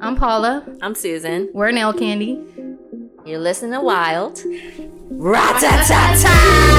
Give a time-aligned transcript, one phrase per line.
[0.00, 0.64] I'm Paula.
[0.82, 1.48] I'm Susan.
[1.54, 2.38] We're Nail Candy.
[3.24, 4.34] You're listening to Wild.
[5.10, 6.75] Ratatata!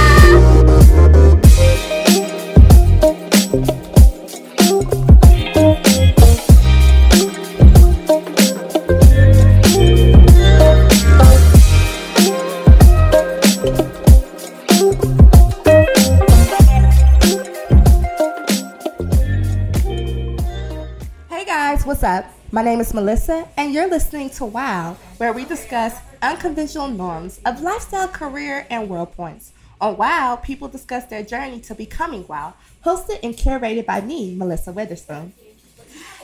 [22.57, 27.61] My name is Melissa, and you're listening to Wow, where we discuss unconventional norms of
[27.61, 29.51] lifestyle, career, and world points.
[29.79, 34.71] On Wow, people discuss their journey to becoming Wow, hosted and curated by me, Melissa
[34.71, 35.33] Witherspoon.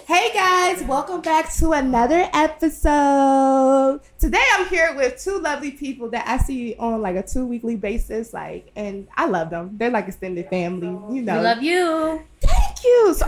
[0.07, 4.01] Hey guys, welcome back to another episode.
[4.17, 7.75] Today I'm here with two lovely people that I see on like a two weekly
[7.75, 9.77] basis, like, and I love them.
[9.77, 11.37] They're like extended family, you know.
[11.37, 12.23] We love you.
[12.83, 13.13] You.
[13.13, 13.25] So,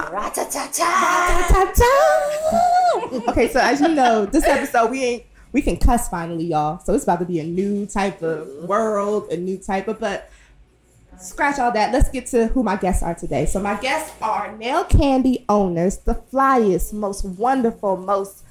[3.30, 6.80] okay, so as you know, this episode we ain't we can cuss finally, y'all.
[6.80, 10.30] So it's about to be a new type of world, a new type of but
[11.18, 11.94] scratch all that.
[11.94, 13.46] Let's get to who my guests are today.
[13.46, 18.44] So my guests are nail candy owners, the flyest, most wonderful, most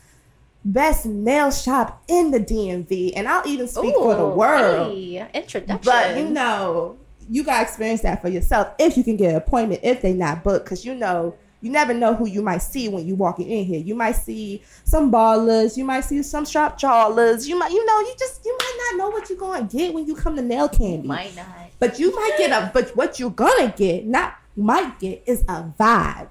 [0.65, 4.93] best nail shop in the DMV, and I'll even speak for the world.
[4.95, 5.81] Hey, introduction.
[5.85, 6.97] But you know,
[7.31, 10.45] you gotta experience that for yourself if you can get an appointment if they not
[10.45, 13.65] booked, because you know you never know who you might see when you walking in
[13.65, 13.81] here.
[13.81, 18.01] You might see some ballers, you might see some sharp jawlers, you might you know
[18.01, 20.69] you just you might not know what you're gonna get when you come to nail
[20.69, 21.09] candy.
[21.09, 21.47] might not.
[21.79, 25.73] But you might get a but what you're gonna get, not might get, is a
[25.79, 26.29] vibe.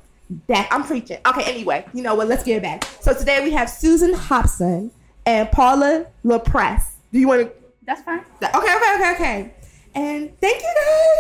[0.47, 1.17] That I'm preaching.
[1.27, 2.27] Okay, anyway, you know what?
[2.27, 2.85] Let's get it back.
[3.01, 4.89] So today we have Susan Hobson
[5.25, 6.91] and Paula LaPresse.
[7.11, 7.51] Do you want to?
[7.85, 8.23] That's fine.
[8.41, 9.53] Okay, okay, okay, okay.
[9.95, 10.73] And thank you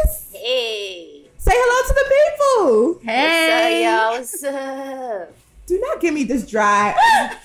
[0.03, 0.27] guys.
[0.33, 1.27] Hey.
[1.37, 3.11] Say hello to the people.
[3.11, 3.85] Hey.
[4.19, 4.53] What's up, y'all?
[4.53, 5.35] What's up?
[5.67, 6.93] Do not give me this dry.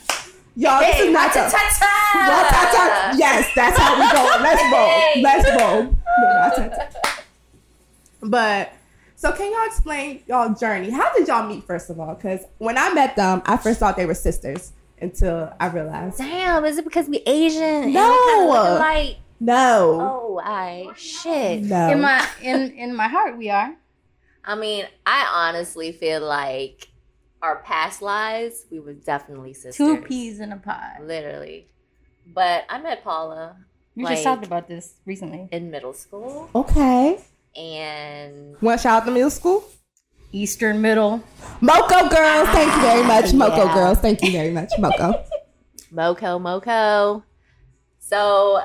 [0.56, 2.26] Y'all, this is not ratatata!
[2.26, 3.16] Ratatata.
[3.16, 4.42] Yes, that's how we go.
[4.42, 4.88] Let's roll.
[4.88, 5.22] Hey.
[5.22, 5.96] Let's roll.
[6.20, 7.22] Ratatata.
[8.22, 8.72] But
[9.14, 10.90] so, can y'all explain y'all journey?
[10.90, 12.12] How did y'all meet first of all?
[12.16, 16.64] Because when I met them, I first thought they were sisters until I realized Damn,
[16.64, 17.62] is it because we Asian?
[17.62, 18.10] and No.
[18.10, 19.16] we kinda look alike?
[19.40, 21.62] No, Oh, I shit.
[21.62, 21.90] no.
[21.90, 23.74] In my in in my heart, we are.
[24.44, 26.88] I mean, I honestly feel like
[27.42, 29.76] our past lives, we were definitely sisters.
[29.76, 31.02] Two peas in a pod.
[31.02, 31.66] Literally.
[32.26, 33.56] But I met Paula
[33.94, 35.48] We Like- just talked about this recently.
[35.50, 37.18] in middle school okay.
[37.56, 39.64] and Want to shout out to middle school?
[40.30, 41.22] Eastern Middle.
[41.60, 43.32] Moco girls, thank you very much.
[43.32, 43.74] Ah, moco Yeah.
[43.74, 44.70] girls, thank you very much.
[44.78, 45.24] Moco.
[45.90, 47.24] Moco Moco.
[47.98, 48.62] So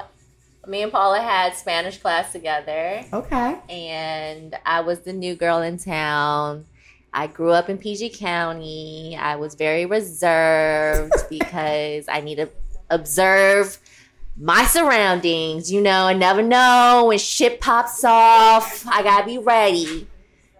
[0.67, 3.57] me and Paula had Spanish class together Okay.
[3.69, 6.65] and I was the new girl in town.
[7.13, 9.15] I grew up in PG County.
[9.19, 12.49] I was very reserved because I need to
[12.89, 13.77] observe
[14.35, 15.71] my surroundings.
[15.71, 18.87] You know, I never know when shit pops off.
[18.87, 20.07] I gotta be ready.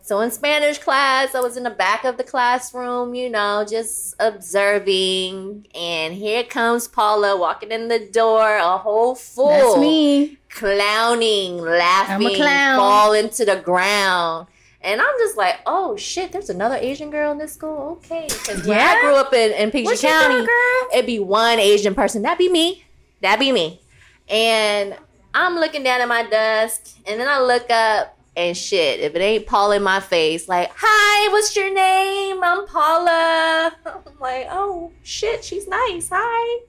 [0.05, 4.15] So in Spanish class, I was in the back of the classroom, you know, just
[4.19, 5.65] observing.
[5.73, 10.39] And here comes Paula walking in the door, a whole full That's me.
[10.49, 12.77] clowning, laughing, clown.
[12.77, 14.47] falling to the ground.
[14.81, 17.99] And I'm just like, oh shit, there's another Asian girl in this school.
[18.03, 18.27] Okay.
[18.27, 20.45] Because when I grew up in, in you County,
[20.93, 22.23] it'd be one Asian person.
[22.23, 22.83] That'd be me.
[23.21, 23.79] That'd be me.
[24.27, 24.97] And
[25.33, 29.19] I'm looking down at my desk, and then I look up, and shit, if it
[29.21, 32.43] ain't Paula in my face, like, hi, what's your name?
[32.43, 33.75] I'm Paula.
[33.85, 36.09] I'm like, oh shit, she's nice.
[36.11, 36.61] Hi.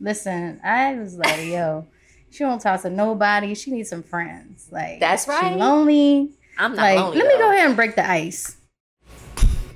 [0.00, 1.86] Listen, I was like, yo,
[2.30, 3.54] she won't talk to nobody.
[3.54, 4.68] She needs some friends.
[4.70, 5.52] Like That's right.
[5.54, 6.30] She lonely.
[6.58, 7.18] I'm not Like, lonely.
[7.18, 8.56] let me go ahead and break the ice.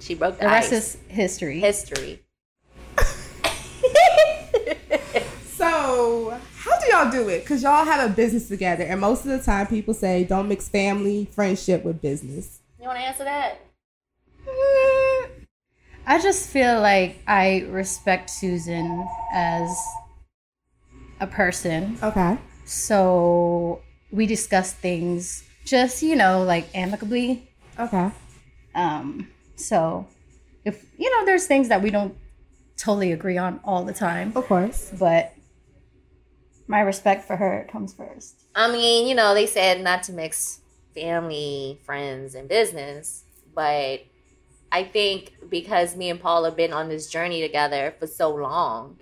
[0.01, 0.95] She broke the, The rest ice.
[0.95, 1.61] is history.
[1.61, 2.23] history.
[5.57, 7.41] So, how do y'all do it?
[7.41, 10.69] Because y'all have a business together, and most of the time people say don't mix
[10.69, 12.61] family, friendship with business.
[12.79, 13.59] You want to answer that?
[16.07, 19.71] I just feel like I respect Susan as
[21.21, 21.99] a person.
[22.03, 22.37] Okay.
[22.65, 23.81] So
[24.11, 27.49] we discuss things just, you know, like amicably.
[27.79, 28.11] Okay.
[28.75, 30.07] Um, so
[30.65, 32.17] if you know, there's things that we don't
[32.77, 34.91] totally agree on all the time, Of course.
[34.99, 35.35] but
[36.71, 38.45] my respect for her comes first.
[38.55, 40.61] I mean, you know, they said not to mix
[40.95, 44.05] family, friends, and business, but
[44.71, 49.01] I think because me and Paul have been on this journey together for so long,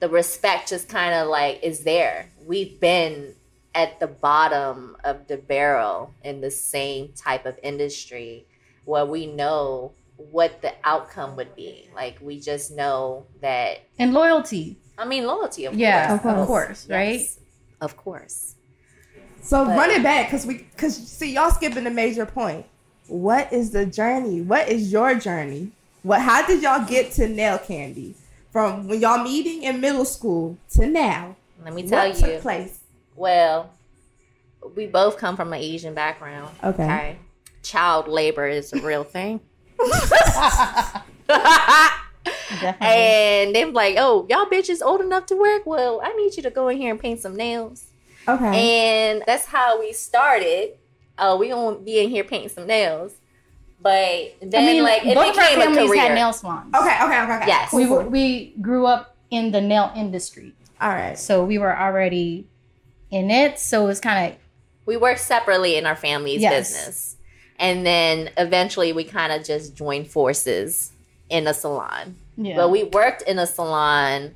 [0.00, 2.32] the respect just kind of like is there.
[2.44, 3.36] We've been
[3.72, 8.46] at the bottom of the barrel in the same type of industry
[8.84, 11.88] where we know what the outcome would be.
[11.94, 14.78] Like we just know that And loyalty.
[14.98, 16.36] I mean loyalty of Yeah, course.
[16.38, 17.20] of course, right?
[17.20, 17.38] Yes,
[17.80, 18.54] Of course.
[19.42, 22.66] So But- run it back because we because see y'all skipping a major point.
[23.08, 24.40] What is the journey?
[24.40, 25.70] What is your journey?
[26.02, 28.14] What how did y'all get to nail candy?
[28.52, 31.36] From when y'all meeting in middle school to now.
[31.64, 32.26] Let me tell what you.
[32.26, 32.78] took place?
[33.14, 33.70] Well,
[34.74, 36.56] we both come from an Asian background.
[36.64, 37.18] Okay.
[37.62, 39.40] Child labor is a real thing.
[42.60, 42.86] Definitely.
[42.96, 45.66] and they're like, oh, y'all bitches old enough to work?
[45.66, 47.86] Well, I need you to go in here and paint some nails.
[48.28, 49.12] Okay.
[49.12, 50.72] And that's how we started.
[51.18, 53.12] Oh, we gonna be in here painting some nails.
[53.80, 56.74] But then, I mean, like, it both of our became a families had nail salons.
[56.74, 57.46] okay, okay, okay, okay.
[57.46, 57.72] Yes.
[57.72, 61.18] We were, we grew up in the nail industry, All right.
[61.18, 62.46] so we were already
[63.10, 63.58] in it.
[63.60, 64.38] So it was kind of
[64.86, 66.72] we worked separately in our family's Yes.
[66.72, 67.16] business.
[67.58, 70.92] And then eventually we kind of just joined forces
[71.28, 72.16] in a salon.
[72.36, 72.56] Yeah.
[72.56, 74.34] But we worked in a salon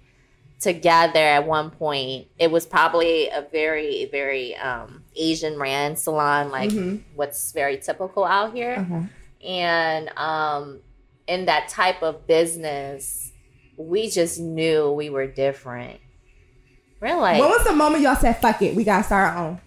[0.60, 2.26] together at one point.
[2.38, 7.02] It was probably a very, very um, Asian ran salon, like Mhm.
[7.14, 8.86] what's very typical out here.
[8.86, 9.06] Okay.
[9.48, 10.80] And um,
[11.26, 13.32] in that type of business,
[13.78, 15.98] we just knew we were different.
[17.00, 18.74] We're like, when was the moment y'all said fuck it?
[18.76, 19.60] We gotta start our own.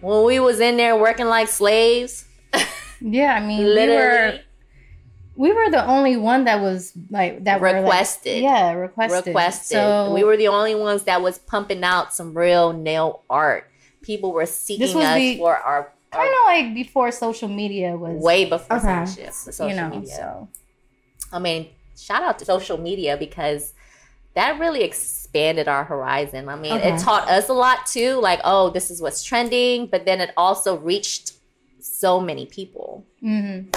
[0.00, 2.24] when we was in there working like slaves,
[3.02, 3.34] yeah.
[3.34, 4.40] I mean, we were literally
[5.36, 8.42] we were the only one that was like that were, like- Requested.
[8.42, 9.26] yeah, requested.
[9.28, 9.76] requested.
[9.78, 13.70] So we were the only ones that was pumping out some real nail art.
[14.02, 18.44] People were seeking us the- for our, kind of like before social media was way
[18.44, 19.06] before Okay.
[19.06, 19.88] social, social you know.
[19.88, 20.16] media.
[20.16, 20.48] So
[21.32, 23.72] I mean, shout out to social media because
[24.34, 26.48] that really expanded our horizon.
[26.48, 26.94] I mean, Okay.
[26.94, 28.14] it taught us a lot too.
[28.20, 31.32] Like, oh, this is what's trending, but then it also reached
[31.80, 33.04] so many people.
[33.22, 33.72] mhm.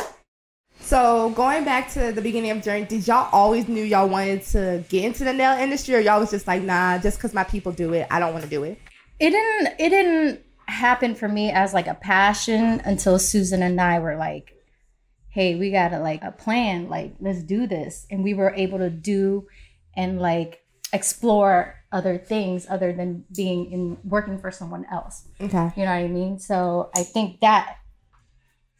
[0.84, 4.84] So going back to the beginning of journey, did y'all always knew y'all wanted to
[4.90, 7.72] get into the nail industry, or y'all was just like, nah, just because my people
[7.72, 8.78] do it, I don't want to do it.
[9.20, 14.00] it didn't it didn't happen for me as like a passion until Susan and I
[14.00, 14.54] were like,
[15.30, 18.80] hey, we got to like a plan, like let's do this, and we were able
[18.80, 19.48] to do
[19.96, 20.60] and like
[20.92, 25.28] explore other things other than being in working for someone else.
[25.40, 25.72] Okay.
[25.76, 26.40] You know what I mean?
[26.40, 27.78] So I think that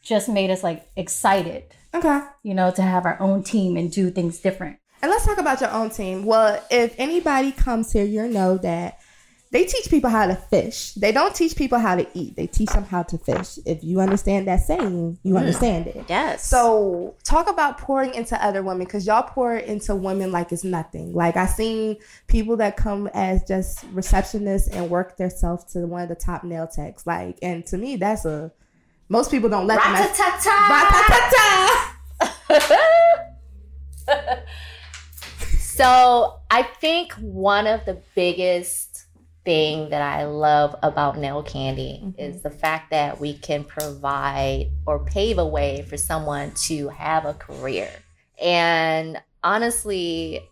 [0.02, 2.20] just made us like excited, Okay.
[2.42, 4.78] you know, to have our own team and do things different.
[5.00, 6.24] And let's talk about your own team.
[6.24, 8.98] Well, if anybody comes here, you'll know that
[9.54, 10.94] they teach people how to fish.
[10.94, 12.34] They don't teach people how to eat.
[12.34, 13.58] They teach them how to fish.
[13.64, 15.38] If you understand that saying, you mm.
[15.38, 16.04] understand it.
[16.08, 16.44] Yes.
[16.44, 21.12] So talk about pouring into other women because y'all pour into women like it's nothing.
[21.12, 26.08] Like I seen people that come as just receptionists and work themselves to one of
[26.08, 27.06] the top nail techs.
[27.06, 28.50] Like, and to me, that's a
[29.08, 29.92] most people don't let them.
[29.92, 31.90] Rat-a-ta-ta!
[35.74, 39.06] So I think one of the biggest
[39.44, 42.20] thing that I love about nail candy Mm-hmm.
[42.20, 47.24] is the fact that we can provide or pave a way for someone to have
[47.24, 47.90] a career.
[48.40, 50.48] And honestly,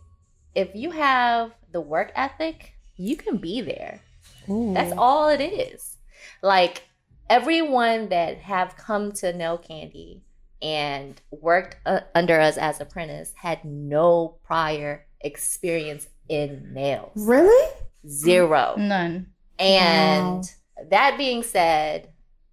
[0.57, 4.01] if you have the work ethic, you can be there.
[4.49, 5.99] That's all it is.
[6.43, 6.83] Like
[7.29, 10.23] everyone that have come to Nail Candy
[10.61, 17.13] and worked uh, under us as apprentice had no prior experience in nails.
[17.17, 17.73] Really?
[18.09, 18.75] Zero.
[18.79, 19.33] None.
[19.59, 20.51] And
[20.91, 22.09] that being said,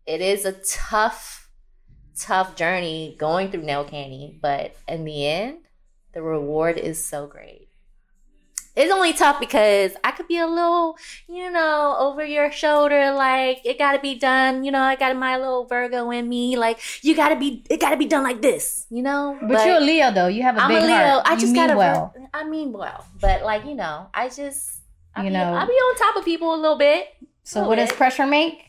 [0.06, 1.50] it is a tough,
[2.18, 5.60] tough journey going through Nail Candy, but in the end,
[6.14, 7.69] the reward is so great.
[8.76, 10.96] It's only tough because I could be a little,
[11.28, 15.38] you know, over your shoulder, like it gotta be done, you know, I got my
[15.38, 19.02] little Virgo in me, like you gotta be it gotta be done like this, you
[19.02, 19.38] know?
[19.42, 20.28] But, you're a Leo though.
[20.28, 20.96] You have a I'm big a Leo.
[20.96, 21.24] heart.
[21.26, 22.14] I You just gotta well.
[22.34, 23.06] I mean well.
[23.20, 24.80] But like, you know, I just
[25.16, 25.54] I You be, know.
[25.54, 27.08] I'll be on top of people a little bit.
[27.44, 28.64] So what does pressure make?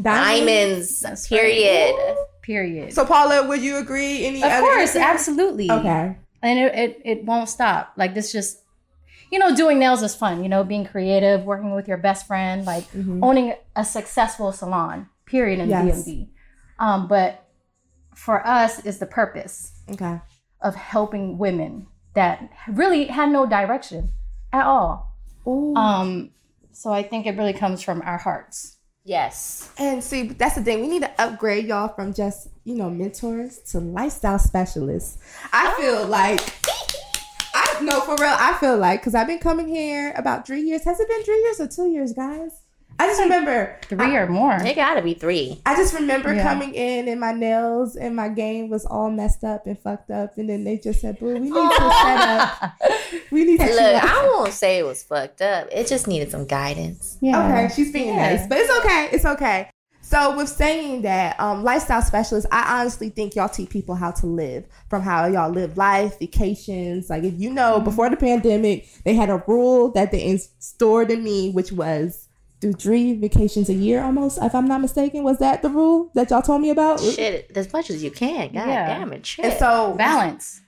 [0.00, 1.00] Diamonds.
[1.00, 1.94] That's period.
[2.42, 2.92] Period.
[2.92, 4.24] So Paula, would you agree?
[4.24, 5.02] Any of other course, answers?
[5.02, 5.70] absolutely.
[5.70, 6.16] Okay.
[6.42, 7.92] And it, it it won't stop.
[7.96, 8.58] Like this just
[9.30, 12.64] you know, doing nails is fun, you know, being creative, working with your best friend,
[12.64, 12.84] like
[13.22, 16.04] owning a successful salon, period in Yes.
[16.06, 16.28] DMV.
[16.78, 17.42] Um, but
[18.14, 20.20] for us is the purpose Okay.
[20.60, 24.10] of helping women that really had no direction
[24.52, 25.12] at all.
[25.46, 25.74] Ooh.
[25.74, 26.30] Um,
[26.72, 28.76] so I think it really comes from our hearts.
[29.04, 29.70] Yes.
[29.78, 30.80] And see, that's the thing.
[30.80, 35.18] We need to upgrade y'all from just, you know, mentors to lifestyle specialists.
[35.52, 36.40] I feel like,
[37.78, 40.84] I no, for real, I feel like, because I've been coming here about three years.
[40.84, 42.62] Has it been three years or two years, guys?
[42.98, 44.54] I just remember Three or more.
[44.54, 45.60] It gotta be three.
[45.66, 46.42] I just remember Yeah.
[46.44, 50.38] coming in and my nails and my game was all messed up and fucked up,
[50.38, 51.70] and then they just said, "Boo, we need to
[52.02, 52.20] set
[52.62, 52.72] up.
[53.30, 55.68] We need to." Look, I won't say it was fucked up.
[55.72, 57.18] It just needed some guidance.
[57.20, 57.46] yeah.
[57.46, 58.34] Okay, she's being Yeah.
[58.34, 59.08] nice, but it's okay.
[59.12, 59.68] It's okay.
[60.08, 64.26] So with saying that, um, lifestyle specialists, I honestly think y'all teach people how to
[64.26, 67.10] live, from how y'all live life, vacations.
[67.10, 71.24] Like if you know, before the pandemic, they had a rule that they instaured in
[71.24, 72.28] me, which was
[72.60, 74.38] do three vacations a year, almost.
[74.40, 77.00] If I'm not mistaken, was that the rule that y'all told me about?
[77.00, 78.52] Shit, as much as you can.
[78.52, 78.86] God Yeah.
[78.98, 79.26] damn it.
[79.26, 79.44] Shit.
[79.44, 80.60] And so Balance.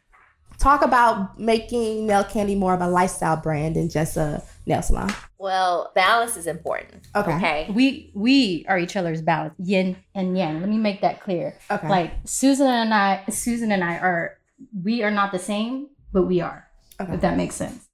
[0.59, 5.13] talk about making nail candy more of a lifestyle brand than just a nail salon.
[5.39, 7.09] well, balance is important.
[7.17, 7.35] Okay.
[7.37, 7.71] Okay.
[7.75, 10.61] We we are each other's balance, yin and yang.
[10.61, 11.55] Let me make that clear.
[11.71, 11.89] Okay.
[11.89, 14.39] Like Susan and I, Susan and I are
[14.85, 16.69] we are not the same, but we are.
[17.01, 17.15] Okay.
[17.15, 17.89] If that makes sense.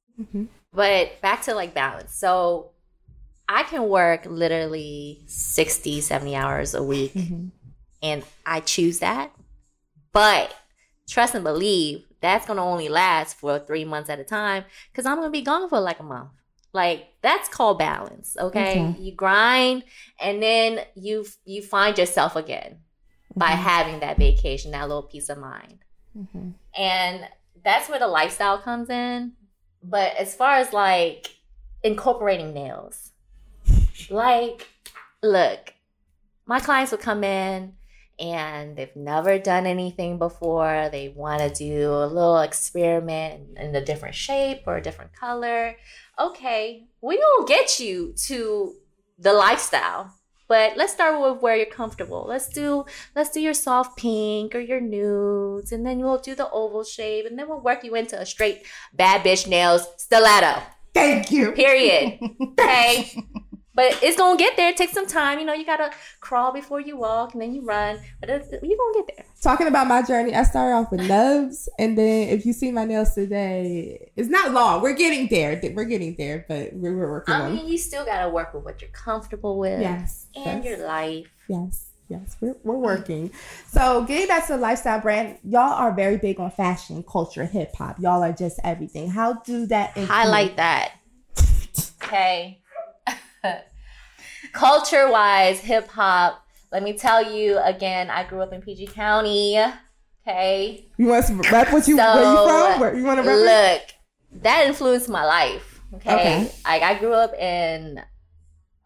[0.73, 2.15] But back to like balance.
[2.15, 2.71] So
[3.49, 7.51] I can work literally 60, 70 hours a week Mhm.
[8.03, 9.31] and I choose that.
[10.13, 10.55] But
[11.09, 15.05] trust and believe that's going to only last for three months at a time because
[15.05, 16.31] I'm going to be gone for like a month.
[16.75, 18.37] Like that's called balance.
[18.39, 18.81] Okay?
[18.91, 19.01] Okay.
[19.01, 19.85] You grind
[20.21, 22.81] and then you you find yourself again
[23.37, 23.57] by Mhm.
[23.57, 25.79] having that vacation, that little peace of mind.
[26.17, 26.55] Mhm.
[26.77, 27.29] And
[27.65, 29.33] that's where the lifestyle comes in.
[29.83, 31.31] But as far as like
[31.83, 33.13] incorporating nails,
[34.11, 34.69] like,
[35.23, 35.75] look,
[36.47, 37.75] my clients would come in
[38.19, 40.89] and they've never done anything before.
[40.91, 45.77] They want to do a little experiment in a different shape or a different color.
[46.19, 48.75] Okay, we gonna get you to
[49.19, 50.15] the lifestyle.
[50.47, 52.27] But let's start with where you're comfortable.
[52.29, 52.85] Let's do
[53.17, 57.27] let's do your soft pink or your nudes, and then we'll do the oval shape,
[57.27, 60.63] and then we'll work you into a straight bad bitch nails stiletto.
[60.93, 61.53] Thank you.
[61.53, 62.21] Period.
[62.59, 63.13] Okay.
[63.77, 64.69] But it's gonna get there.
[64.71, 65.39] It takes some time.
[65.41, 65.91] You know, you gotta
[66.21, 67.99] crawl before you walk, and then you run.
[68.21, 69.27] But it's, you're gonna get there.
[69.43, 72.85] Talking about my journey, I started off with nubs, and then if you see my
[72.85, 74.81] nails today, it's not long.
[74.81, 75.61] We're getting there.
[75.75, 77.55] We're getting there, but we're, we're working I on.
[77.57, 80.27] mean, you still gotta work with what you're comfortable with, Yes.
[80.37, 81.27] and your life.
[81.49, 83.33] Yes, yes, we're, we're working.
[83.67, 87.75] So, getting back to the lifestyle brand, y'all are very big on fashion, culture, hip
[87.77, 87.99] hop.
[87.99, 89.11] Y'all are just everything.
[89.11, 90.93] How do that include- highlight that.
[92.05, 92.61] Okay.
[94.55, 96.41] Culture wise, hip hop.
[96.73, 99.59] Let me tell you again, I grew up in PG County.
[100.27, 100.87] Okay.
[100.97, 102.81] You want to rep what you where you from?
[102.81, 103.81] Where you want to rep?
[103.81, 105.81] Look, that influenced my life.
[105.95, 106.15] Okay.
[106.15, 106.51] Okay.
[106.65, 108.01] Like I grew up in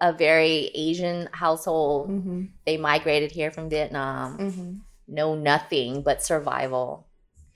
[0.00, 2.10] a very Asian household.
[2.10, 4.38] Mm-hmm, They migrated here from Vietnam.
[4.38, 4.72] mm-hmm.
[5.06, 7.06] know nothing but survival.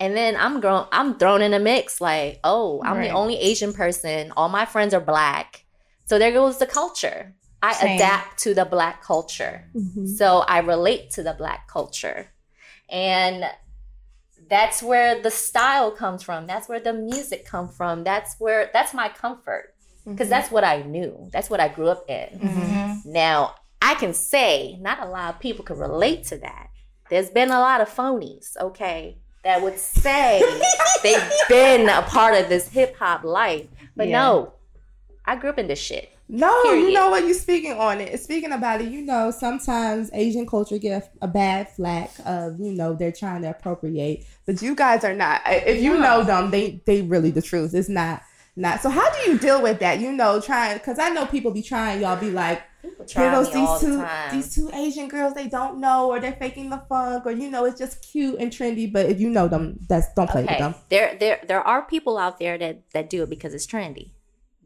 [0.01, 3.09] And then I'm grown I'm thrown in a mix like, oh, I'm Right.
[3.09, 4.33] the only Asian person.
[4.37, 5.65] All my friends are black.
[6.07, 7.35] So there goes the culture.
[7.63, 7.97] I Same.
[7.97, 9.65] adapt to the black culture.
[9.75, 10.07] Mm-hmm.
[10.07, 12.29] So I relate to the black culture.
[12.89, 13.45] And
[14.51, 16.47] that's where the style comes from.
[16.47, 18.05] That's where the music comes from.
[18.05, 19.75] That's where that's my comfort.
[20.05, 21.29] Because that's what I knew.
[21.33, 22.41] That's what I grew up in.
[22.41, 23.13] Mm-hmm.
[23.13, 26.71] Now, I can say not a lot of people can relate to that.
[27.09, 30.43] There's been a lot of phonies, okay, that would say
[31.03, 33.67] they've been a part of this hip hop life.
[33.97, 34.21] But Yeah.
[34.21, 34.53] no,
[35.25, 36.11] I grew up in this shit.
[36.35, 37.27] No, you know what?
[37.27, 38.19] You're speaking on it.
[38.19, 42.95] Speaking about it, you know, sometimes Asian culture get a bad flack of, you know,
[42.95, 45.43] they're trying to appropriate, but you guys are not.
[45.47, 47.75] If you know them, they they really the truth.
[47.75, 48.23] It's not
[48.57, 48.81] not.
[48.81, 50.01] So how do you deal with that?
[50.01, 52.01] You know, trying because I know people be trying.
[52.01, 54.35] Y'all be like, here try goes these two time.
[54.35, 55.35] these two Asian girls.
[55.35, 58.51] They don't know, or they're faking the funk, or you know, it's just cute and
[58.51, 58.91] trendy.
[58.91, 60.75] But if you know them, that's don't play with them.
[60.89, 64.13] there, there, there are people out there that that do it because it's trendy.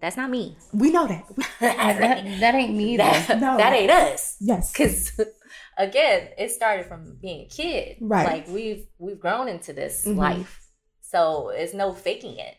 [0.00, 0.56] That's not me.
[0.72, 1.24] We know that.
[1.60, 3.04] That, that ain't me though.
[3.04, 3.56] that, No.
[3.56, 4.36] that ain't us.
[4.40, 4.72] Yes.
[4.72, 5.12] Because
[5.78, 7.96] again, it started from being a kid.
[8.00, 8.26] Right.
[8.26, 10.16] Like we've we've grown into this Mhm.
[10.16, 10.60] life,
[11.00, 12.56] so it's no faking it.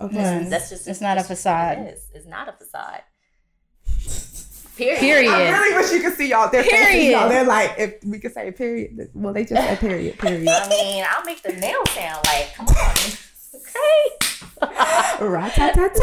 [0.00, 0.38] Okay.
[0.38, 0.48] Right.
[0.48, 1.78] That's just It's not a facade.
[1.78, 2.06] It is.
[2.14, 3.02] It's not a facade.
[4.76, 4.98] Period.
[5.00, 5.30] Period.
[5.30, 6.48] I really wish you could see y'all.
[6.50, 6.86] They're Period.
[6.88, 7.10] period.
[7.10, 7.28] Y'all.
[7.28, 9.10] They're like, if we could say period.
[9.12, 10.18] Well, they just said period.
[10.18, 10.48] Period.
[10.48, 13.12] I mean, I'll make the nail sound like, come on.
[13.70, 15.26] Okay.
[15.26, 16.00] Rat-ta-ta-ta.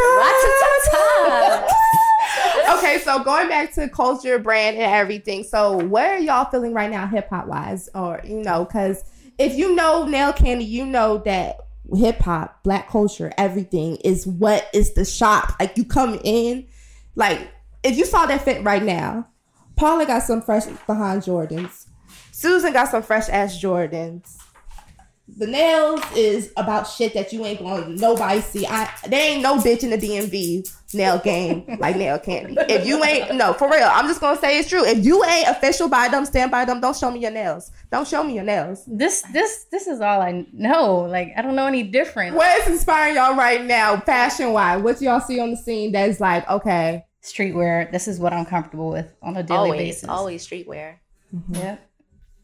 [2.78, 5.44] okay, so going back to culture, brand, and everything.
[5.44, 9.04] So, where are y'all feeling right now, hip hop wise, or you know, because
[9.38, 11.58] if you know nail candy, you know that
[11.96, 15.54] hip hop, black culture, everything is what is the shop.
[15.60, 16.68] Like you come in,
[17.16, 17.48] like
[17.84, 19.28] if you saw that fit right now,
[19.76, 21.86] Paula got some fresh behind Jordans.
[22.32, 24.38] Susan got some fresh ass Jordans.
[25.36, 28.66] The nails is about shit that you ain't going to nobody see.
[28.66, 32.56] I there ain't no bitch in the DMV nail game like nail candy.
[32.70, 34.86] If you ain't no for real, I'm just gonna say it's true.
[34.86, 36.80] If you ain't official by them, stand by them.
[36.80, 37.72] Don't show me your nails.
[37.92, 38.84] Don't show me your nails.
[38.88, 41.02] This this this is all I know.
[41.02, 42.36] Like I don't know any different.
[42.36, 44.82] What is inspiring y'all right now, fashion wise?
[44.82, 47.06] What y'all see on the scene that's like okay?
[47.22, 47.92] Streetwear.
[47.92, 50.08] This is what I'm comfortable with on a daily basis.
[50.08, 50.48] always, basis.
[50.48, 50.96] always streetwear.
[51.52, 51.90] Yep.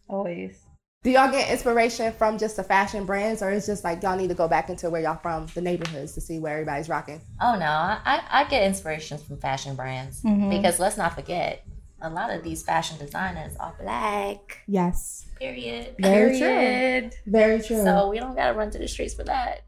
[0.10, 0.63] Always.
[1.04, 4.30] Do y'all get inspiration from just the fashion brands, or it's just like y'all need
[4.30, 7.20] to go back into where y'all from, the neighborhoods, to see where everybody's rocking?
[7.42, 10.50] Oh no, I, I get inspirations from fashion brands Mhm.
[10.50, 11.66] because let's not forget,
[12.02, 14.60] a lot of these fashion designers are black.
[14.66, 15.96] Yes, Period.
[16.00, 17.10] very true.
[17.26, 17.84] Very true.
[17.84, 19.64] So we don't gotta run to the streets for that.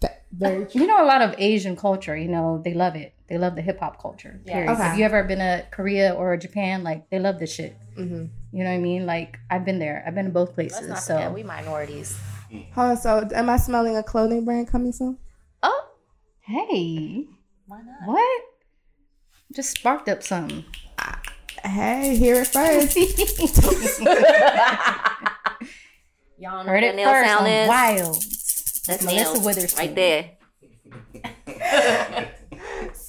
[0.00, 0.80] Th- very true.
[0.80, 2.16] You know, a lot of Asian culture.
[2.16, 3.12] You know, they love it.
[3.28, 4.40] They love the hip hop culture.
[4.46, 4.52] Yeah.
[4.54, 4.70] Period.
[4.72, 4.90] Okay.
[4.92, 7.76] If you ever been to Korea or Japan, like they love this shit.
[8.08, 9.06] Hmm You know what I mean?
[9.06, 10.02] Like I've been there.
[10.06, 10.88] I've been to both Let's places.
[10.88, 12.16] not So forget we minorities.
[12.74, 15.18] Hold on, so am I smelling a clothing brand coming soon?
[15.62, 15.88] Oh,
[16.40, 17.26] hey,
[17.66, 18.06] why not?
[18.08, 18.42] what?
[19.54, 20.64] Just sparked up something.
[21.64, 22.96] Hey, hear it first.
[26.38, 27.68] Y'all Heard it nail first sound on is?
[27.68, 28.14] Wild.
[28.86, 29.78] That's Melissa nails Witherspoon.
[29.78, 30.30] right there.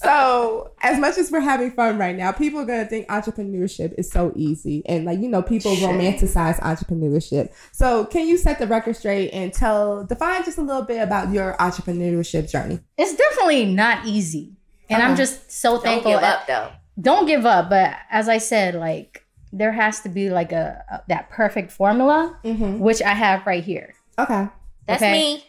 [0.04, 4.10] so, as much as we're having fun right now, people are gonna think entrepreneurship is
[4.10, 5.90] so easy, and like you know, people Shit.
[5.90, 7.54] romanticize entrepreneurship.
[7.72, 11.32] So, can you set the record straight and tell, define just a little bit about
[11.34, 12.80] your entrepreneurship journey?
[12.98, 14.56] It's definitely not easy,
[14.90, 16.72] and I'm just so Don't give up though.
[17.00, 17.70] Don't give up.
[17.70, 22.38] But as I said, like there has to be like a, a that perfect formula,
[22.44, 22.80] Mm-hmm.
[22.80, 23.94] which I have right here.
[24.18, 24.48] Okay.
[24.88, 25.12] That's Okay.
[25.12, 25.46] me.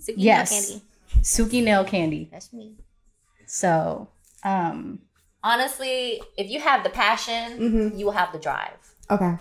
[0.00, 0.50] Suki nail Yes.
[0.70, 0.82] candy.
[1.22, 2.28] Suki nail candy.
[2.32, 2.76] That's me.
[3.50, 4.08] So,
[4.44, 5.00] um,
[5.42, 7.98] Honestly, if you have the passion, Mhm.
[7.98, 8.76] you will have the drive.
[9.10, 9.36] Okay.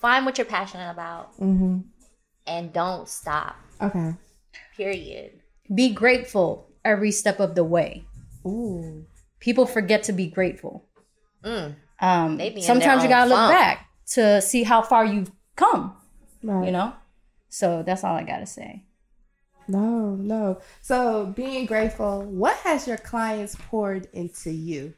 [0.00, 1.78] Find what you're passionate about Mm-hmm.
[2.46, 3.56] and don't stop.
[3.80, 4.14] Okay.
[4.76, 5.40] Period.
[5.74, 8.04] be grateful every step of the way.
[8.46, 9.04] Ooh.
[9.40, 10.84] People forget to be grateful.
[11.42, 11.74] Mm.
[12.00, 15.96] Um, sometimes you gotta look back to see how far you've come.
[16.44, 16.66] Right.
[16.66, 16.92] You know.
[17.48, 18.84] So that's all I gotta say.
[19.68, 20.60] No, no.
[20.82, 24.94] So, being grateful, what has your clients poured into you?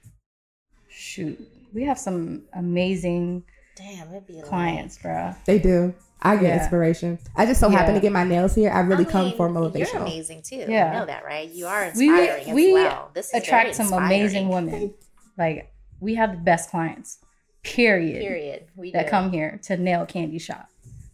[0.88, 1.40] Shoot,
[1.72, 3.44] we have some amazing
[3.76, 5.36] Damn, it'd be a clients, bruh.
[5.44, 5.94] They do.
[6.20, 6.58] I get Yeah.
[6.62, 7.18] inspiration.
[7.36, 8.70] I just so happen to get my nails here.
[8.70, 10.64] I really I come mean, for You're amazing too.
[10.68, 10.92] Yeah.
[10.92, 11.48] You know that, right?
[11.48, 13.10] You are We inspiring we as well.
[13.14, 14.94] This is attract some amazing women.
[15.36, 17.18] Like we have the best clients.
[17.62, 18.20] Period.
[18.20, 18.66] Period.
[18.74, 19.10] We That do.
[19.10, 20.68] come here to Nail Candy Shop.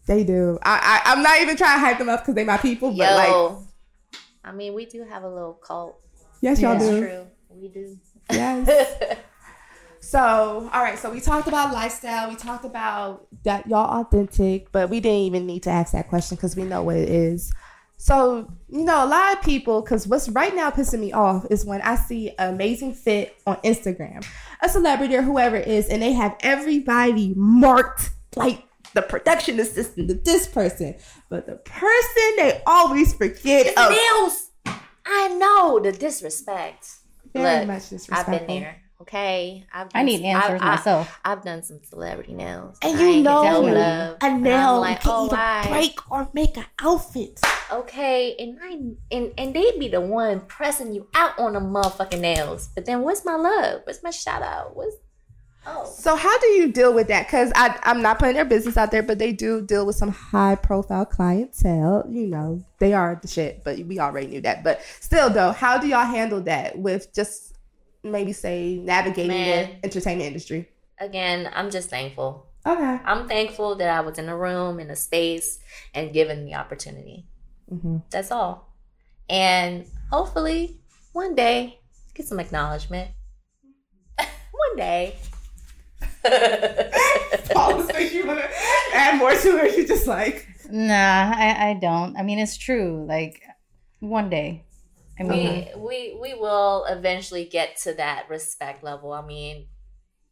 [0.07, 0.59] They do.
[0.62, 2.97] I, I I'm not even trying to hype them up because they my people, but
[2.97, 6.01] Yo, like, I mean, we do have a little cult.
[6.40, 6.75] yes, y'all.
[6.79, 7.01] That's do.
[7.01, 7.27] true.
[7.51, 7.99] We do.
[8.31, 9.19] Yes.
[10.05, 10.99] So, all right.
[10.99, 12.29] So we talked about lifestyle.
[12.29, 16.37] We talked about that y'all authentic, but we didn't even need to ask that question
[16.37, 17.53] because we know what it is.
[17.97, 21.64] So, you know, a lot of people, because what's right now pissing me off is
[21.64, 24.27] when I see an amazing fit on Instagram,
[24.61, 28.62] a celebrity or whoever it is, and they have everybody marked like
[28.95, 30.95] the production assistant to this person,
[31.29, 33.91] but the person they always forget It's of.
[33.91, 34.51] nails.
[35.07, 36.89] I know the disrespect.
[37.33, 38.81] Very Look, much I've been there.
[39.01, 41.21] Okay, I've I need done- answers I- I- myself.
[41.25, 45.01] I've done some celebrity nails, And you ain't know, no a And I'm nail like,
[45.01, 45.67] can oh, either why?
[45.69, 47.41] break or make an outfit.
[47.73, 48.79] Okay, and I
[49.15, 52.69] and and they be the one pressing you out on the motherfucking nails.
[52.75, 53.81] But then what's my love?
[53.85, 54.77] What's my shout out?
[54.77, 54.95] What's
[55.66, 57.27] oh So how do you deal with that?
[57.27, 60.55] Because I'm not putting their business out there, but they do deal with some high
[60.57, 62.07] profile clientele.
[62.09, 64.64] You know, they are the shit, but we already knew that.
[64.64, 67.57] But still, though, how do y'all handle that with just
[68.03, 69.68] maybe say navigating Man.
[69.68, 70.68] the entertainment industry?
[70.98, 72.46] again, I'm just thankful.
[72.66, 73.00] Okay.
[73.05, 75.59] I'm thankful that I was in a room, in a space,
[75.92, 77.27] and given the opportunity.
[77.70, 77.98] Mm-hmm.
[78.11, 78.74] That's all.
[79.29, 80.81] And hopefully,
[81.12, 81.79] one day,
[82.14, 83.11] get some acknowledgement.
[84.18, 85.16] one day.
[88.13, 88.49] you want to
[88.95, 89.77] add more to it?
[89.77, 92.17] You just like Nah, I, I don't.
[92.17, 93.05] I mean, it's true.
[93.09, 93.43] Like
[94.01, 94.65] one day.
[95.21, 99.13] I mean, we, we we will eventually get to that respect level.
[99.13, 99.67] I mean,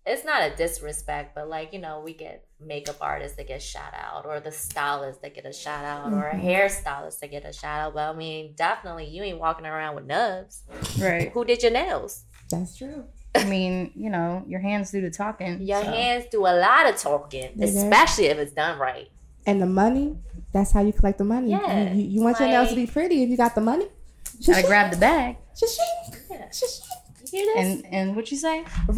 [0.05, 3.92] it's not a disrespect, but like you know, we get makeup artists that get shout
[3.94, 6.46] out, or the stylist that get a shout out, or a Mm-hmm.
[6.46, 7.94] hairstylist that get a shout out.
[7.94, 10.62] But I mean, definitely, you ain't walking around with nubs.
[11.00, 11.31] right.
[11.33, 12.24] Who did your nails?
[12.50, 13.05] that's true.
[13.34, 15.62] I mean, you know, your hands do the talking.
[15.62, 15.90] Your so.
[15.90, 17.78] hands do a lot of talking, They do.
[17.78, 19.08] especially if it's done right.
[19.46, 20.16] And the money,
[20.52, 21.50] that's how you collect the money.
[21.50, 23.86] Yeah, You, you, you want your nails to be pretty if you got the money.
[24.46, 25.36] Gotta grab the bag.
[25.56, 26.20] Shashing.
[26.30, 26.48] Yeah.
[27.32, 27.56] You hear this?
[27.56, 28.64] And and what you say?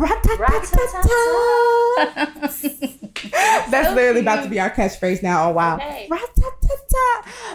[3.70, 5.48] That's literally about to be our catchphrase now.
[5.50, 5.76] Oh wow.
[5.76, 6.08] Okay.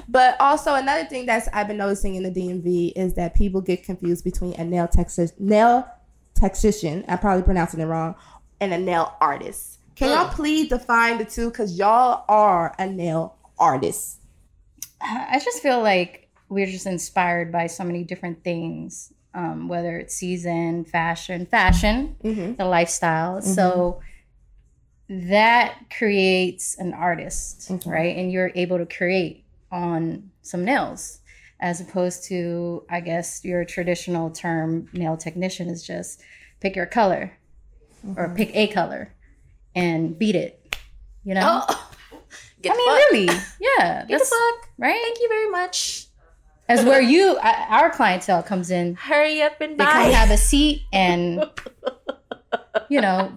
[0.07, 3.83] But also another thing that's I've been noticing in the DMV is that people get
[3.83, 5.87] confused between a nail texas nail
[6.39, 7.03] technician.
[7.07, 8.15] I'm probably pronouncing it wrong,
[8.59, 9.79] and a nail artist.
[9.95, 11.51] Can y'all please define the two?
[11.51, 14.17] Cause y'all are a nail artist.
[15.01, 20.15] I just feel like we're just inspired by so many different things, um, whether it's
[20.15, 22.55] season, fashion, fashion, Mm-hmm.
[22.55, 23.41] the lifestyle.
[23.41, 24.01] So
[25.09, 27.89] that creates an artist, Okay.
[27.89, 28.15] right?
[28.17, 31.18] And you're able to create on some nails
[31.59, 36.21] as opposed to, I guess, your traditional term nail technician is just
[36.61, 37.33] pick your color
[38.15, 39.13] or pick a color
[39.75, 40.75] and beat it,
[41.23, 41.63] you know?
[41.67, 41.91] Oh,
[42.61, 43.11] get I the mean, fuck.
[43.11, 43.41] really,
[43.77, 44.69] yeah, Get the fuck.
[44.77, 44.99] right.
[45.03, 46.05] Thank you very much.
[46.69, 50.09] As where you, uh, our clientele comes in, Hurry up and they come buy.
[50.11, 51.43] have a seat, and
[52.89, 53.31] you know,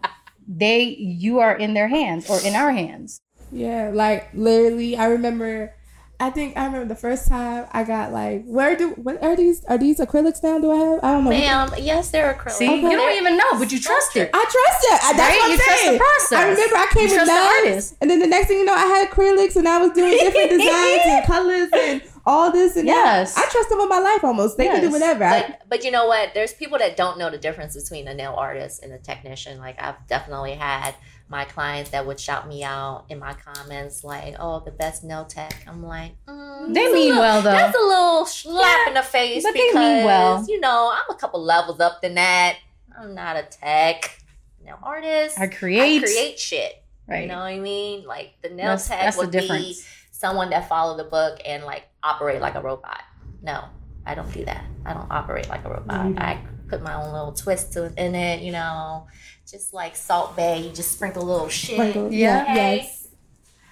[0.47, 3.21] they you are in their hands or in our hands.
[3.51, 5.75] Yeah, like literally, I remember.
[6.23, 9.65] I think I remember the first time I got like, where do what are these?
[9.65, 10.59] Are these acrylics now?
[10.61, 11.01] Do I have?
[11.03, 11.31] I don't know.
[11.31, 12.53] Ma'am, yes, they're acrylic.
[12.53, 14.31] See, you don't even know, but you trust it.
[14.33, 15.05] I trust it.
[15.05, 15.37] I, that's Right?
[15.39, 15.99] what I'm You trust the saying.
[15.99, 16.33] process.
[16.39, 17.97] I remember I came You with trust the knives, artist.
[18.01, 20.51] and then the next thing you know, I had acrylics, and I was doing different
[20.59, 23.35] designs and colors and all this and Yes.
[23.35, 23.45] that.
[23.45, 24.57] I trust them with my life almost.
[24.57, 24.93] They can do Yes.
[24.93, 25.25] whatever.
[25.25, 26.35] I, But, but you know what?
[26.35, 29.59] There's people that don't know the difference between a nail artist and a technician.
[29.59, 30.95] Like I've definitely had
[31.33, 35.25] my clients that would shout me out in my comments, like, "Oh, the best nail
[35.25, 37.51] tech." I'm like, mm, They mean little- well, though.
[37.51, 40.45] That's a little slap Yeah, in the face but they because mean well.
[40.47, 42.57] you know I'm a couple levels up than that.
[42.97, 44.19] I'm not a tech
[44.63, 45.41] nail artist.
[45.41, 46.85] I create, I create shit.
[47.09, 47.23] right?
[47.23, 48.05] You know what I mean?
[48.07, 49.77] Like the nail that's tech that's would be
[50.11, 53.01] someone that follow the book and like operate like a robot.
[53.43, 53.65] No,
[54.07, 54.65] I don't do that.
[54.85, 56.07] I don't operate like a robot.
[56.07, 56.21] Mhm.
[56.21, 59.07] I put my own little twist to, in it, you know,
[59.49, 60.57] just like Salt Bae.
[60.57, 61.77] You just sprinkle a little shit.
[61.77, 62.55] Sprinkle, Yeah.
[62.55, 63.09] yes.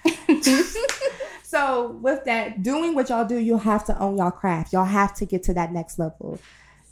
[1.43, 4.73] so with that, doing what y'all do, you'll have to own y'all craft.
[4.73, 6.39] Y'all have to get to that next level.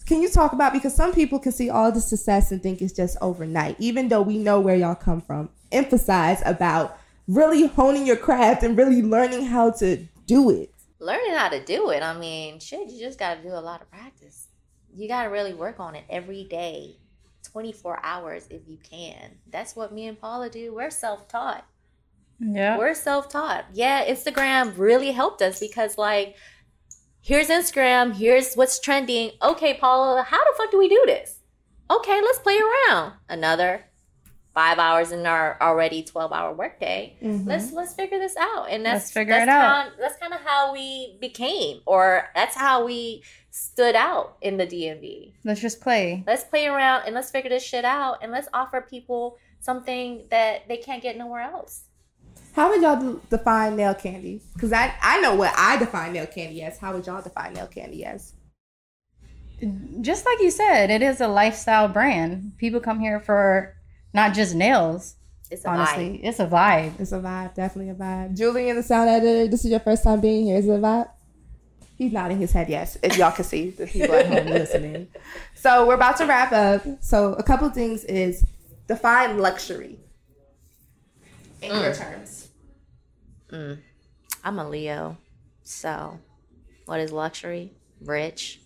[0.06, 2.94] Can you talk about because some people can see all the success and think it's
[2.94, 5.50] just overnight, even though we know where y'all come from.
[5.72, 10.74] Emphasize about really honing your craft and really learning how to do it.
[11.00, 12.02] Learning how to do it.
[12.02, 14.48] I mean, shit, you just got to do a lot of practice.
[14.96, 16.98] You got to really work on it every day,
[17.44, 19.38] 24 hours if you can.
[19.50, 20.74] That's what me and Paula do.
[20.74, 21.66] We're self taught.
[22.40, 23.66] Yeah, We're self taught.
[23.74, 26.36] Yeah, Instagram really helped us because, like,
[27.22, 29.32] here's Instagram, here's what's trending.
[29.42, 31.40] Okay, Paula, how the fuck do we do this?
[31.92, 33.14] Okay, let's play around.
[33.28, 33.89] Another
[34.54, 37.16] five hours in our already 12 hour workday.
[37.22, 37.48] Mm-hmm.
[37.48, 38.68] Let's let's figure this out.
[38.70, 39.84] And that's Let's figure that's it out.
[39.84, 44.66] Kind, that's kind of how we became, or that's how we stood out in the
[44.66, 45.34] DMV.
[45.44, 46.24] let's just play.
[46.26, 50.68] Let's play around and let's figure this shit out and let's offer people something that
[50.68, 51.86] they can't get nowhere else.
[52.54, 54.42] How would y'all define nail candy?
[54.54, 56.78] Because I, I know what I define nail candy as.
[56.78, 58.34] How would y'all define nail candy as?
[60.02, 62.54] Just like you said, it is a lifestyle brand.
[62.58, 63.76] People come here for
[64.14, 65.16] not just nails.
[65.52, 67.00] It's a Honestly, it's a vibe.
[67.00, 68.38] It's a vibe, definitely a vibe.
[68.38, 70.58] Julie Julian, the sound editor, this is your first time being here.
[70.58, 71.10] Is it a vibe?
[71.98, 75.08] He's nodding his head yes, if y'all can see the people at home listening.
[75.56, 76.84] So we're about to wrap up.
[77.02, 78.46] So a couple things is
[78.88, 80.00] define luxury
[81.62, 82.48] in your terms.
[83.52, 83.80] Mm.
[84.44, 85.18] I'm a Leo.
[85.64, 86.20] So,
[86.86, 87.74] what is luxury?
[88.02, 88.62] Rich,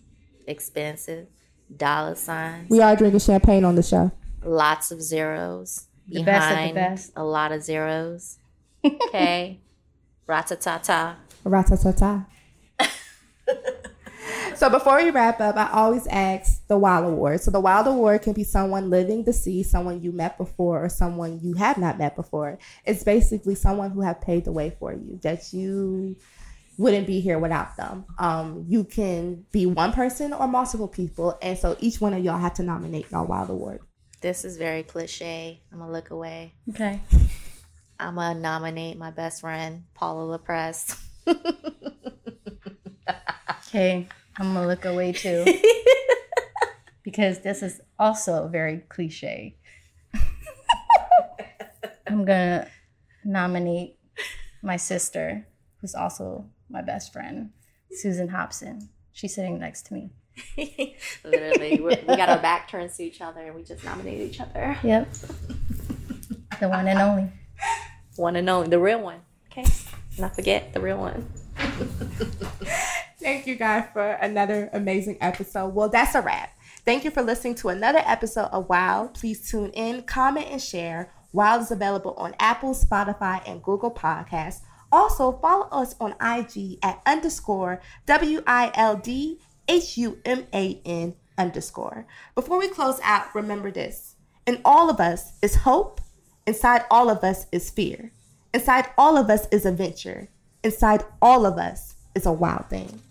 [0.46, 1.28] expensive,
[1.76, 4.12] dollar signs, We are drinking champagne on the show.
[4.46, 5.88] Lots of zeros.
[6.08, 7.12] The best of the behind best.
[7.16, 8.38] A lot of zeros.
[8.86, 9.62] Okay.
[10.28, 11.16] Ratatata.
[11.46, 12.26] Ratatata.
[14.56, 17.42] so before we wrap up, I always ask the Wild Award.
[17.42, 21.40] So the Wild Award can be someone living deceased, someone you met before, or someone
[21.42, 22.58] you have not met before.
[22.86, 26.18] It's basically someone who have paved the way for you that you
[26.78, 28.06] wouldn't be here without them.
[28.18, 32.40] Um, you can be one person or multiple people, and so each one of y'all
[32.40, 33.82] have to nominate y'all Wild Award.
[34.24, 35.62] This is very cliche.
[35.72, 36.56] I'm going to look away.
[36.70, 37.00] Okay.
[38.00, 40.98] I'm going to nominate my best friend, Paula LaPresse.
[43.74, 44.08] Okay.
[44.38, 45.46] I'm gonna look away too.
[47.04, 49.58] because this is also very cliche.
[52.06, 52.68] I'm gonna
[53.24, 53.98] nominate
[54.62, 55.48] my sister,
[55.82, 57.50] who's also my best friend,
[57.92, 58.90] Susan Hobson.
[59.12, 60.12] She's sitting next to me.
[61.24, 64.39] Literally, we we got our back turned to each other and we just nominate each
[64.39, 64.78] other.
[64.84, 65.08] Yep.
[66.60, 67.30] The one and only.
[68.15, 69.22] One and only, the real one.
[69.52, 69.65] Okay.
[70.19, 71.28] Not forget the real one.
[73.19, 75.74] Thank you guys for another amazing episode.
[75.74, 76.56] Well, that's a wrap.
[76.86, 79.10] Thank you for listening to another episode of Wow.
[79.13, 81.12] Please tune in, comment, and share.
[81.32, 84.60] Wow is available on Apple, Spotify, and Google Podcasts.
[84.91, 90.82] Also, follow us on IG at underscore W I L D H U M A
[90.86, 92.06] N underscore.
[92.36, 94.15] Before we close out, remember this.
[94.45, 96.02] In all of us is hope.
[96.45, 98.12] Inside all of us is fear.
[98.54, 100.30] Inside all of us is adventure.
[100.63, 103.02] Inside all of us is a wild thing.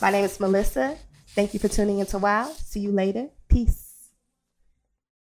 [0.00, 0.96] My name is Melissa.
[1.28, 2.52] Thank you for tuning into Wow.
[2.56, 3.28] See you later.
[3.48, 3.79] Peace.